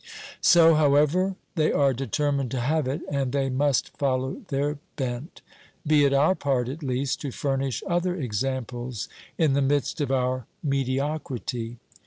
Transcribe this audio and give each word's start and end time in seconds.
So, 0.41 0.73
however, 0.73 1.35
they 1.53 1.71
are 1.71 1.93
determined 1.93 2.49
to 2.49 2.59
have 2.59 2.87
it, 2.87 3.03
and 3.11 3.31
they 3.31 3.51
must 3.51 3.95
follow 3.99 4.41
their 4.47 4.79
bent. 4.95 5.41
Be 5.85 6.05
it 6.05 6.11
our 6.11 6.33
part, 6.33 6.67
at 6.69 6.81
least, 6.81 7.21
to 7.21 7.29
furnish 7.29 7.83
other 7.85 8.15
examples 8.15 9.07
in 9.37 9.53
the 9.53 9.61
midst 9.61 10.01
of 10.01 10.11
our 10.11 10.47
mediocrity 10.63 11.77